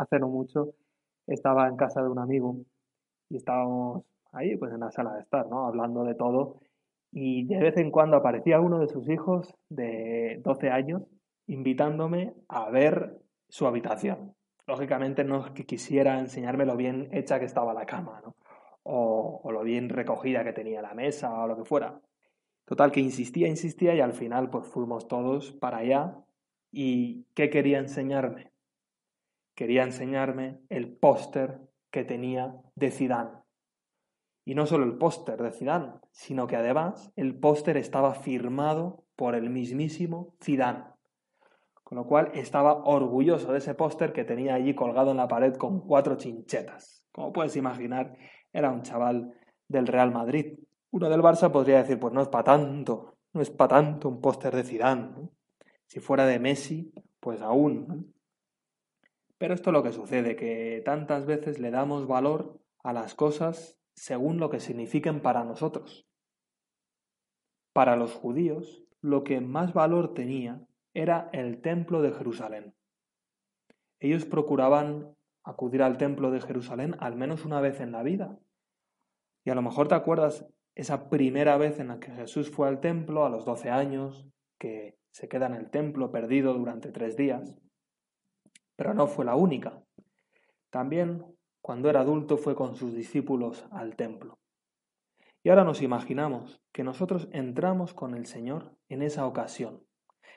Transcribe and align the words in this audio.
hace 0.00 0.18
no 0.18 0.28
mucho 0.28 0.74
estaba 1.26 1.68
en 1.68 1.76
casa 1.76 2.02
de 2.02 2.08
un 2.08 2.18
amigo 2.18 2.56
y 3.28 3.36
estábamos 3.36 4.04
ahí 4.32 4.56
pues 4.56 4.72
en 4.72 4.80
la 4.80 4.90
sala 4.90 5.14
de 5.14 5.20
estar, 5.20 5.46
¿no? 5.46 5.66
Hablando 5.66 6.04
de 6.04 6.14
todo 6.14 6.60
y 7.12 7.44
de 7.44 7.58
vez 7.58 7.76
en 7.76 7.90
cuando 7.90 8.16
aparecía 8.16 8.60
uno 8.60 8.78
de 8.78 8.88
sus 8.88 9.08
hijos 9.08 9.54
de 9.68 10.40
12 10.42 10.70
años 10.70 11.02
invitándome 11.46 12.34
a 12.48 12.70
ver 12.70 13.18
su 13.48 13.66
habitación. 13.66 14.34
Lógicamente 14.66 15.24
no 15.24 15.44
es 15.44 15.50
que 15.52 15.66
quisiera 15.66 16.18
enseñarme 16.18 16.64
lo 16.64 16.76
bien 16.76 17.08
hecha 17.12 17.40
que 17.40 17.46
estaba 17.46 17.74
la 17.74 17.86
cama, 17.86 18.20
¿no? 18.24 18.36
O, 18.84 19.40
o 19.42 19.52
lo 19.52 19.62
bien 19.62 19.88
recogida 19.88 20.44
que 20.44 20.52
tenía 20.52 20.80
la 20.80 20.94
mesa 20.94 21.42
o 21.42 21.48
lo 21.48 21.56
que 21.56 21.64
fuera. 21.64 22.00
Total, 22.64 22.92
que 22.92 23.00
insistía, 23.00 23.48
insistía 23.48 23.94
y 23.94 24.00
al 24.00 24.12
final 24.12 24.48
pues 24.48 24.68
fuimos 24.68 25.08
todos 25.08 25.52
para 25.52 25.78
allá. 25.78 26.16
¿Y 26.70 27.24
qué 27.34 27.50
quería 27.50 27.80
enseñarme? 27.80 28.52
Quería 29.60 29.82
enseñarme 29.82 30.58
el 30.70 30.90
póster 30.96 31.60
que 31.90 32.02
tenía 32.02 32.56
de 32.76 32.90
Zidane. 32.90 33.42
Y 34.46 34.54
no 34.54 34.64
solo 34.64 34.86
el 34.86 34.96
póster 34.96 35.36
de 35.42 35.52
Zidane, 35.52 35.92
sino 36.12 36.46
que 36.46 36.56
además 36.56 37.12
el 37.14 37.38
póster 37.38 37.76
estaba 37.76 38.14
firmado 38.14 39.04
por 39.16 39.34
el 39.34 39.50
mismísimo 39.50 40.34
Zidane. 40.42 40.84
Con 41.84 41.98
lo 41.98 42.06
cual 42.06 42.30
estaba 42.32 42.84
orgulloso 42.84 43.52
de 43.52 43.58
ese 43.58 43.74
póster 43.74 44.14
que 44.14 44.24
tenía 44.24 44.54
allí 44.54 44.74
colgado 44.74 45.10
en 45.10 45.18
la 45.18 45.28
pared 45.28 45.54
con 45.56 45.82
cuatro 45.82 46.16
chinchetas. 46.16 47.04
Como 47.12 47.30
puedes 47.30 47.54
imaginar, 47.54 48.16
era 48.54 48.70
un 48.70 48.80
chaval 48.80 49.34
del 49.68 49.86
Real 49.88 50.10
Madrid. 50.10 50.58
Uno 50.90 51.10
del 51.10 51.20
Barça 51.20 51.52
podría 51.52 51.82
decir, 51.82 52.00
pues 52.00 52.14
no 52.14 52.22
es 52.22 52.28
para 52.28 52.44
tanto, 52.44 53.18
no 53.34 53.42
es 53.42 53.50
para 53.50 53.76
tanto 53.76 54.08
un 54.08 54.22
póster 54.22 54.56
de 54.56 54.64
Zidane. 54.64 55.28
Si 55.84 56.00
fuera 56.00 56.24
de 56.24 56.38
Messi, 56.38 56.94
pues 57.20 57.42
aún. 57.42 58.14
Pero 59.40 59.54
esto 59.54 59.70
es 59.70 59.72
lo 59.72 59.82
que 59.82 59.92
sucede, 59.92 60.36
que 60.36 60.82
tantas 60.84 61.24
veces 61.24 61.58
le 61.58 61.70
damos 61.70 62.06
valor 62.06 62.60
a 62.82 62.92
las 62.92 63.14
cosas 63.14 63.80
según 63.94 64.38
lo 64.38 64.50
que 64.50 64.60
signifiquen 64.60 65.22
para 65.22 65.44
nosotros. 65.44 66.06
Para 67.72 67.96
los 67.96 68.12
judíos, 68.12 68.84
lo 69.00 69.24
que 69.24 69.40
más 69.40 69.72
valor 69.72 70.12
tenía 70.12 70.66
era 70.92 71.30
el 71.32 71.62
templo 71.62 72.02
de 72.02 72.12
Jerusalén. 72.12 72.74
Ellos 73.98 74.26
procuraban 74.26 75.16
acudir 75.42 75.82
al 75.82 75.96
templo 75.96 76.30
de 76.30 76.42
Jerusalén 76.42 76.94
al 77.00 77.16
menos 77.16 77.46
una 77.46 77.62
vez 77.62 77.80
en 77.80 77.92
la 77.92 78.02
vida. 78.02 78.38
Y 79.46 79.48
a 79.48 79.54
lo 79.54 79.62
mejor 79.62 79.88
te 79.88 79.94
acuerdas 79.94 80.46
esa 80.74 81.08
primera 81.08 81.56
vez 81.56 81.80
en 81.80 81.88
la 81.88 81.98
que 81.98 82.12
Jesús 82.12 82.50
fue 82.50 82.68
al 82.68 82.80
templo 82.80 83.24
a 83.24 83.30
los 83.30 83.46
doce 83.46 83.70
años, 83.70 84.28
que 84.58 84.98
se 85.12 85.30
queda 85.30 85.46
en 85.46 85.54
el 85.54 85.70
templo 85.70 86.10
perdido 86.10 86.52
durante 86.52 86.92
tres 86.92 87.16
días. 87.16 87.54
Pero 88.80 88.94
no 88.94 89.06
fue 89.08 89.26
la 89.26 89.34
única. 89.34 89.84
También 90.70 91.22
cuando 91.60 91.90
era 91.90 92.00
adulto 92.00 92.38
fue 92.38 92.54
con 92.54 92.76
sus 92.76 92.94
discípulos 92.94 93.66
al 93.70 93.94
templo. 93.94 94.38
Y 95.42 95.50
ahora 95.50 95.64
nos 95.64 95.82
imaginamos 95.82 96.62
que 96.72 96.82
nosotros 96.82 97.28
entramos 97.32 97.92
con 97.92 98.14
el 98.14 98.24
Señor 98.24 98.74
en 98.88 99.02
esa 99.02 99.26
ocasión. 99.26 99.84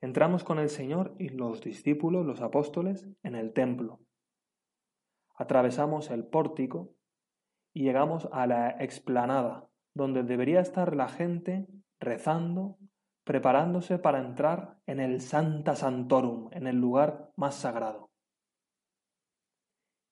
Entramos 0.00 0.42
con 0.42 0.58
el 0.58 0.68
Señor 0.68 1.14
y 1.16 1.28
los 1.28 1.60
discípulos, 1.62 2.26
los 2.26 2.40
apóstoles, 2.40 3.08
en 3.22 3.36
el 3.36 3.52
templo. 3.52 4.00
Atravesamos 5.36 6.10
el 6.10 6.24
pórtico 6.26 6.92
y 7.72 7.84
llegamos 7.84 8.28
a 8.32 8.48
la 8.48 8.70
explanada, 8.80 9.68
donde 9.94 10.24
debería 10.24 10.58
estar 10.58 10.96
la 10.96 11.06
gente 11.06 11.68
rezando, 12.00 12.78
preparándose 13.22 14.00
para 14.00 14.18
entrar 14.18 14.80
en 14.86 14.98
el 14.98 15.20
Santa 15.20 15.76
Santorum, 15.76 16.48
en 16.50 16.66
el 16.66 16.80
lugar 16.80 17.30
más 17.36 17.54
sagrado. 17.54 18.10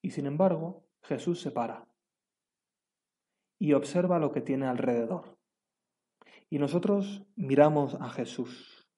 Y 0.02 0.10
sin 0.10 0.26
embargo, 0.26 0.84
Jesús 1.02 1.40
se 1.40 1.50
para 1.50 1.88
y 3.58 3.74
observa 3.74 4.18
lo 4.18 4.32
que 4.32 4.40
tiene 4.40 4.66
alrededor. 4.66 5.38
Y 6.50 6.58
nosotros 6.58 7.24
miramos 7.36 7.94
a 7.94 8.10
Jesús 8.10 8.90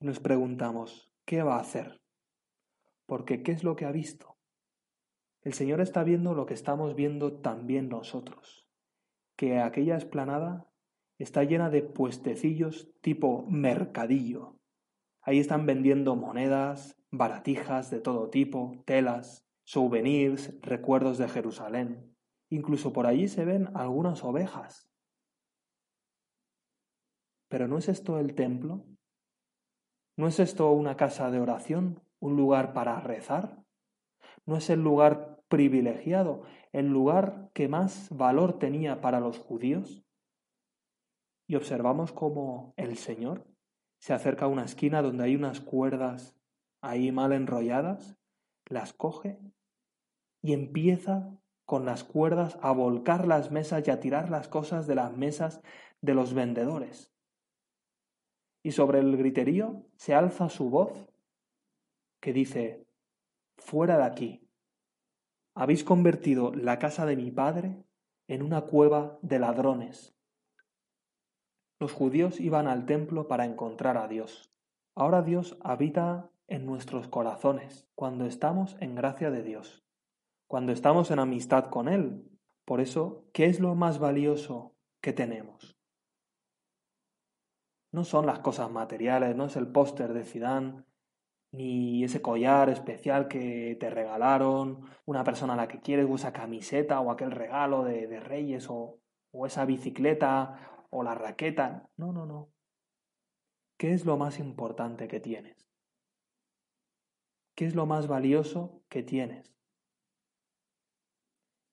y 0.00 0.06
nos 0.06 0.20
preguntamos, 0.20 1.12
¿qué 1.24 1.42
va 1.42 1.56
a 1.56 1.60
hacer? 1.60 2.00
Porque 3.06 3.42
¿qué 3.42 3.50
es 3.50 3.64
lo 3.64 3.74
que 3.74 3.84
ha 3.84 3.90
visto? 3.90 4.36
El 5.42 5.54
Señor 5.54 5.80
está 5.80 6.04
viendo 6.04 6.34
lo 6.34 6.46
que 6.46 6.54
estamos 6.54 6.94
viendo 6.94 7.40
también 7.40 7.88
nosotros, 7.88 8.68
que 9.36 9.58
aquella 9.58 9.96
esplanada 9.96 10.70
está 11.18 11.44
llena 11.44 11.70
de 11.70 11.82
puestecillos 11.82 12.92
tipo 13.00 13.44
mercadillo. 13.48 14.58
Ahí 15.20 15.40
están 15.40 15.66
vendiendo 15.66 16.14
monedas, 16.14 16.96
baratijas 17.10 17.90
de 17.90 18.00
todo 18.00 18.30
tipo, 18.30 18.82
telas, 18.84 19.45
souvenirs, 19.66 20.58
recuerdos 20.62 21.18
de 21.18 21.28
Jerusalén. 21.28 22.16
Incluso 22.50 22.92
por 22.92 23.06
allí 23.06 23.26
se 23.26 23.44
ven 23.44 23.68
algunas 23.74 24.22
ovejas. 24.22 24.88
Pero 27.48 27.66
¿no 27.66 27.78
es 27.78 27.88
esto 27.88 28.20
el 28.20 28.34
templo? 28.36 28.86
¿No 30.16 30.28
es 30.28 30.38
esto 30.38 30.70
una 30.70 30.96
casa 30.96 31.30
de 31.32 31.40
oración? 31.40 32.00
¿Un 32.20 32.36
lugar 32.36 32.72
para 32.72 33.00
rezar? 33.00 33.64
¿No 34.46 34.56
es 34.56 34.70
el 34.70 34.82
lugar 34.82 35.42
privilegiado, 35.48 36.44
el 36.72 36.86
lugar 36.86 37.50
que 37.52 37.68
más 37.68 38.08
valor 38.10 38.58
tenía 38.60 39.00
para 39.00 39.18
los 39.18 39.38
judíos? 39.38 40.06
Y 41.48 41.56
observamos 41.56 42.12
cómo 42.12 42.72
el 42.76 42.96
Señor 42.96 43.44
se 43.98 44.12
acerca 44.12 44.44
a 44.44 44.48
una 44.48 44.64
esquina 44.64 45.02
donde 45.02 45.24
hay 45.24 45.34
unas 45.34 45.60
cuerdas 45.60 46.36
ahí 46.80 47.10
mal 47.10 47.32
enrolladas, 47.32 48.16
las 48.68 48.92
coge 48.92 49.40
y 50.46 50.52
empieza 50.52 51.36
con 51.64 51.86
las 51.86 52.04
cuerdas 52.04 52.56
a 52.62 52.70
volcar 52.70 53.26
las 53.26 53.50
mesas 53.50 53.82
y 53.84 53.90
a 53.90 53.98
tirar 53.98 54.30
las 54.30 54.46
cosas 54.46 54.86
de 54.86 54.94
las 54.94 55.12
mesas 55.12 55.60
de 56.00 56.14
los 56.14 56.34
vendedores. 56.34 57.12
Y 58.62 58.70
sobre 58.70 59.00
el 59.00 59.16
griterío 59.16 59.84
se 59.96 60.14
alza 60.14 60.48
su 60.48 60.70
voz 60.70 61.12
que 62.20 62.32
dice, 62.32 62.86
fuera 63.56 63.98
de 63.98 64.04
aquí, 64.04 64.48
habéis 65.56 65.82
convertido 65.82 66.54
la 66.54 66.78
casa 66.78 67.06
de 67.06 67.16
mi 67.16 67.32
padre 67.32 67.82
en 68.28 68.42
una 68.42 68.60
cueva 68.60 69.18
de 69.22 69.40
ladrones. 69.40 70.14
Los 71.80 71.92
judíos 71.92 72.38
iban 72.38 72.68
al 72.68 72.86
templo 72.86 73.26
para 73.26 73.46
encontrar 73.46 73.96
a 73.96 74.06
Dios. 74.06 74.54
Ahora 74.94 75.22
Dios 75.22 75.58
habita 75.60 76.30
en 76.46 76.66
nuestros 76.66 77.08
corazones 77.08 77.88
cuando 77.96 78.26
estamos 78.26 78.76
en 78.78 78.94
gracia 78.94 79.32
de 79.32 79.42
Dios 79.42 79.85
cuando 80.46 80.72
estamos 80.72 81.10
en 81.10 81.18
amistad 81.18 81.66
con 81.66 81.88
Él. 81.88 82.22
Por 82.64 82.80
eso, 82.80 83.28
¿qué 83.32 83.46
es 83.46 83.60
lo 83.60 83.74
más 83.74 83.98
valioso 83.98 84.74
que 85.00 85.12
tenemos? 85.12 85.76
No 87.92 88.04
son 88.04 88.26
las 88.26 88.40
cosas 88.40 88.70
materiales, 88.70 89.36
no 89.36 89.46
es 89.46 89.56
el 89.56 89.68
póster 89.68 90.12
de 90.12 90.24
Zidane, 90.24 90.84
ni 91.52 92.04
ese 92.04 92.20
collar 92.20 92.68
especial 92.68 93.28
que 93.28 93.76
te 93.80 93.88
regalaron, 93.88 94.82
una 95.06 95.24
persona 95.24 95.54
a 95.54 95.56
la 95.56 95.68
que 95.68 95.80
quieres, 95.80 96.06
o 96.08 96.16
esa 96.16 96.32
camiseta, 96.32 97.00
o 97.00 97.10
aquel 97.10 97.30
regalo 97.30 97.84
de, 97.84 98.20
Reyes, 98.20 98.68
o, 98.68 98.98
o 99.30 99.46
esa 99.46 99.64
bicicleta, 99.64 100.86
o 100.90 101.02
la 101.02 101.14
raqueta. 101.14 101.88
No, 101.96 102.12
no, 102.12 102.26
no. 102.26 102.50
¿Qué 103.78 103.92
es 103.92 104.04
lo 104.04 104.16
más 104.16 104.38
importante 104.38 105.08
que 105.08 105.20
tienes? 105.20 105.66
¿Qué 107.54 107.64
es 107.64 107.74
lo 107.74 107.86
más 107.86 108.06
valioso 108.06 108.82
que 108.88 109.02
tienes? 109.02 109.55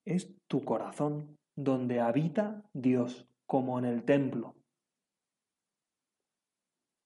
Es 0.06 0.36
tu 0.47 0.64
corazón, 0.64 1.38
donde 1.56 2.00
habita 2.00 2.64
Dios, 2.74 3.28
como 3.46 3.78
en 3.80 3.86
el 3.86 4.03
templo. 4.03 4.56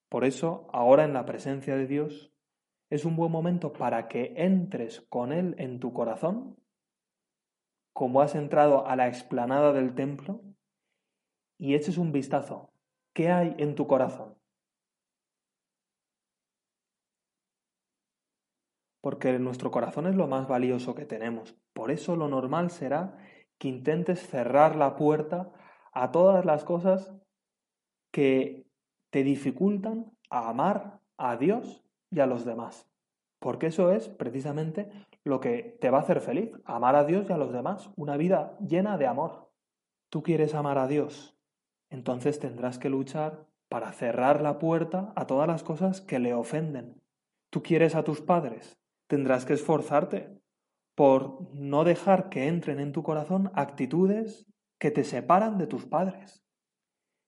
Por 0.09 0.23
eso, 0.23 0.67
ahora 0.71 1.03
en 1.03 1.13
la 1.13 1.25
presencia 1.25 1.75
de 1.75 1.87
Dios, 1.87 2.31
es 2.89 3.03
un 3.03 3.15
buen 3.17 3.31
momento 3.31 3.73
para 3.73 4.07
que 4.07 4.33
entres 4.37 5.01
con 5.09 5.33
Él 5.33 5.55
en 5.57 5.79
tu 5.79 5.91
corazón, 5.93 6.55
como 7.93 8.21
has 8.21 8.35
entrado 8.35 8.87
a 8.87 8.95
la 8.95 9.07
explanada 9.07 9.73
del 9.73 9.95
templo, 9.95 10.41
y 11.57 11.75
eches 11.75 11.97
un 11.97 12.11
vistazo. 12.11 12.71
¿Qué 13.13 13.29
hay 13.29 13.55
en 13.57 13.75
tu 13.75 13.87
corazón? 13.87 14.37
Porque 19.07 19.39
nuestro 19.39 19.71
corazón 19.71 20.05
es 20.07 20.15
lo 20.15 20.27
más 20.27 20.49
valioso 20.49 20.93
que 20.93 21.05
tenemos. 21.05 21.55
Por 21.71 21.91
eso 21.91 22.17
lo 22.17 22.27
normal 22.27 22.71
será 22.71 23.17
que 23.57 23.69
intentes 23.69 24.19
cerrar 24.19 24.75
la 24.75 24.97
puerta 24.97 25.49
a 25.93 26.11
todas 26.11 26.43
las 26.43 26.65
cosas 26.65 27.13
que 28.11 28.67
te 29.09 29.23
dificultan 29.23 30.11
a 30.29 30.49
amar 30.49 30.99
a 31.15 31.37
Dios 31.37 31.85
y 32.11 32.19
a 32.19 32.25
los 32.25 32.43
demás. 32.43 32.91
Porque 33.39 33.67
eso 33.67 33.93
es 33.93 34.09
precisamente 34.09 34.91
lo 35.23 35.39
que 35.39 35.77
te 35.79 35.89
va 35.89 35.99
a 35.99 36.01
hacer 36.01 36.19
feliz, 36.19 36.51
amar 36.65 36.97
a 36.97 37.05
Dios 37.05 37.29
y 37.29 37.31
a 37.31 37.37
los 37.37 37.53
demás, 37.53 37.89
una 37.95 38.17
vida 38.17 38.57
llena 38.59 38.97
de 38.97 39.07
amor. 39.07 39.53
Tú 40.09 40.21
quieres 40.21 40.53
amar 40.53 40.77
a 40.79 40.87
Dios, 40.89 41.33
entonces 41.89 42.39
tendrás 42.39 42.77
que 42.77 42.89
luchar 42.89 43.47
para 43.69 43.93
cerrar 43.93 44.41
la 44.41 44.59
puerta 44.59 45.13
a 45.15 45.27
todas 45.27 45.47
las 45.47 45.63
cosas 45.63 46.01
que 46.01 46.19
le 46.19 46.33
ofenden. 46.33 47.01
Tú 47.49 47.63
quieres 47.63 47.95
a 47.95 48.03
tus 48.03 48.19
padres, 48.19 48.77
tendrás 49.07 49.45
que 49.45 49.53
esforzarte 49.53 50.37
por 50.95 51.53
no 51.53 51.83
dejar 51.83 52.29
que 52.29 52.47
entren 52.47 52.79
en 52.79 52.91
tu 52.91 53.03
corazón 53.03 53.51
actitudes 53.53 54.45
que 54.79 54.91
te 54.91 55.03
separan 55.03 55.57
de 55.57 55.67
tus 55.67 55.85
padres. 55.85 56.43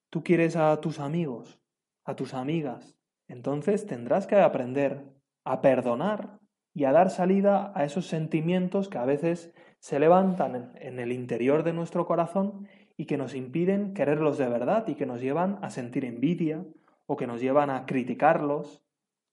Tú 0.10 0.24
quieres 0.24 0.56
a 0.56 0.80
tus 0.82 1.00
amigos, 1.00 1.60
a 2.04 2.16
tus 2.16 2.34
amigas, 2.34 2.96
entonces 3.28 3.86
tendrás 3.86 4.28
que 4.28 4.36
aprender 4.36 5.06
a 5.46 5.62
perdonar 5.62 6.40
y 6.74 6.86
a 6.86 6.92
dar 6.92 7.10
salida 7.10 7.72
a 7.76 7.84
esos 7.84 8.08
sentimientos 8.08 8.90
que 8.90 8.98
a 8.98 9.06
veces 9.06 9.54
se 9.80 10.00
levantan 10.00 10.74
en 10.76 11.00
el 11.00 11.12
interior 11.12 11.64
de 11.64 11.74
nuestro 11.74 12.06
corazón 12.06 12.68
y 12.98 13.06
que 13.06 13.18
nos 13.18 13.34
impiden 13.34 13.94
quererlos 13.94 14.38
de 14.38 14.50
verdad 14.50 14.88
y 14.88 14.96
que 14.96 15.06
nos 15.06 15.22
llevan 15.22 15.60
a 15.62 15.70
sentir 15.70 16.06
envidia 16.06 16.66
o 17.06 17.16
que 17.16 17.28
nos 17.28 17.40
llevan 17.42 17.70
a 17.70 17.86
criticarlos, 17.86 18.84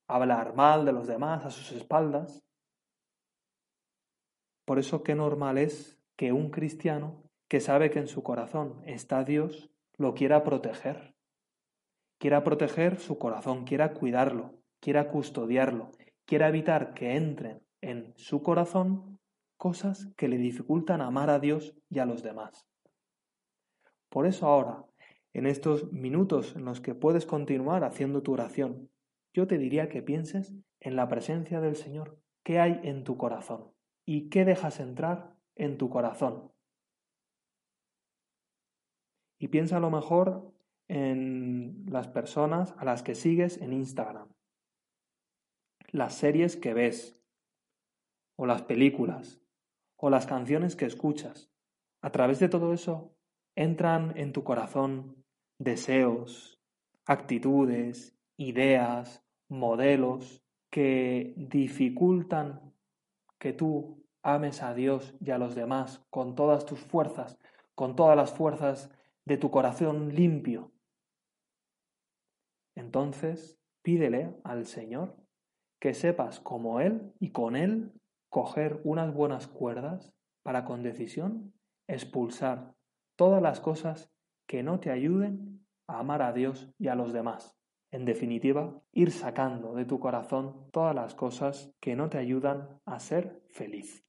hablar 0.09 0.55
mal 0.55 0.85
de 0.85 0.93
los 0.93 1.07
demás 1.07 1.45
a 1.45 1.51
sus 1.51 1.73
espaldas. 1.73 2.43
Por 4.65 4.79
eso 4.79 5.03
qué 5.03 5.15
normal 5.15 5.59
es 5.59 5.99
que 6.17 6.33
un 6.33 6.51
cristiano 6.51 7.23
que 7.49 7.61
sabe 7.61 7.91
que 7.91 7.99
en 7.99 8.09
su 8.09 8.23
corazón 8.23 8.83
está 8.85 9.25
Dios 9.25 9.71
lo 9.97 10.15
quiera 10.15 10.43
proteger. 10.43 11.15
Quiera 12.19 12.43
proteger 12.43 12.99
su 12.99 13.19
corazón, 13.19 13.65
quiera 13.65 13.93
cuidarlo, 13.93 14.55
quiera 14.81 15.09
custodiarlo, 15.09 15.91
quiera 16.25 16.49
evitar 16.49 16.95
que 16.95 17.15
entren 17.17 17.63
en 17.81 18.15
su 18.17 18.43
corazón 18.43 19.19
cosas 19.57 20.09
que 20.17 20.29
le 20.29 20.39
dificultan 20.39 21.01
amar 21.01 21.31
a 21.31 21.39
Dios 21.39 21.75
y 21.89 21.99
a 21.99 22.07
los 22.07 22.23
demás. 22.23 22.67
Por 24.09 24.27
eso 24.27 24.47
ahora, 24.47 24.85
en 25.33 25.47
estos 25.47 25.93
minutos 25.93 26.57
en 26.57 26.65
los 26.65 26.81
que 26.81 26.95
puedes 26.95 27.27
continuar 27.27 27.85
haciendo 27.85 28.23
tu 28.23 28.33
oración, 28.33 28.91
yo 29.37 29.47
te 29.47 29.59
diría 29.59 29.91
que 29.91 30.01
pienses 30.01 30.55
en 30.81 30.97
la 30.97 31.09
presencia 31.09 31.61
del 31.61 31.77
Señor. 31.77 32.19
¿Qué 32.43 32.59
hay 32.59 32.81
en 32.85 33.05
tu 33.05 33.19
corazón? 33.19 33.71
¿Y 34.07 34.31
qué 34.31 34.47
dejas 34.47 34.81
entrar 34.81 35.37
en 35.57 35.77
tu 35.77 35.91
corazón? 35.91 36.53
Y 39.39 39.49
piensa 39.49 39.77
a 39.77 39.81
lo 39.81 39.91
mejor 39.91 40.55
en 40.89 41.85
las 41.87 42.09
personas 42.09 42.75
a 42.79 42.87
las 42.87 43.03
que 43.03 43.15
sigues 43.15 43.61
en 43.61 43.75
Instagram, 43.75 44.33
las 45.91 46.15
series 46.15 46.57
que 46.57 46.73
ves, 46.73 47.23
o 48.37 48.47
las 48.47 48.63
películas, 48.63 49.43
o 49.97 50.09
las 50.09 50.25
canciones 50.25 50.77
que 50.77 50.87
escuchas. 50.87 51.53
A 52.01 52.11
través 52.11 52.39
de 52.39 52.49
todo 52.49 52.73
eso 52.73 53.15
entran 53.55 54.17
en 54.17 54.33
tu 54.33 54.45
corazón 54.45 55.27
deseos, 55.59 56.59
actitudes, 57.05 58.19
ideas, 58.39 59.26
modelos 59.49 60.43
que 60.71 61.35
dificultan 61.37 62.75
que 63.39 63.53
tú 63.53 64.05
ames 64.23 64.63
a 64.63 64.75
Dios 64.75 65.15
y 65.21 65.31
a 65.31 65.39
los 65.39 65.55
demás 65.55 66.05
con 66.11 66.35
todas 66.35 66.67
tus 66.67 66.81
fuerzas, 66.81 67.39
con 67.75 67.95
todas 67.95 68.17
las 68.17 68.33
fuerzas 68.33 68.91
de 69.25 69.37
tu 69.37 69.51
corazón 69.51 70.15
limpio. 70.15 70.73
Entonces 72.75 73.59
pídele 73.83 74.37
al 74.45 74.67
Señor 74.67 75.17
que 75.81 75.95
sepas 75.95 76.41
como 76.41 76.81
Él 76.81 77.13
y 77.21 77.31
con 77.31 77.57
Él 77.57 77.93
coger 78.29 78.81
unas 78.85 79.15
buenas 79.15 79.47
cuerdas 79.47 80.13
para 80.43 80.65
con 80.65 80.83
decisión 80.83 81.55
expulsar 81.87 82.75
todas 83.17 83.43
las 83.43 83.61
cosas 83.61 84.11
que 84.47 84.63
no 84.63 84.81
te 84.81 84.91
ayuden 84.91 85.67
a 85.87 86.01
amar 86.01 86.23
a 86.23 86.33
Dios 86.33 86.69
y 86.79 86.89
a 86.89 86.95
los 86.95 87.13
demás. 87.13 87.56
En 87.97 88.05
definitiva, 88.05 88.83
ir 88.93 89.11
sacando 89.11 89.73
de 89.73 89.87
tu 89.87 89.99
corazón 89.99 90.69
todas 90.71 90.95
las 90.95 91.15
cosas 91.15 91.73
que 91.81 91.97
no 91.97 92.11
te 92.11 92.19
ayudan 92.19 92.79
a 92.85 93.01
ser 93.01 93.43
feliz. 93.49 94.06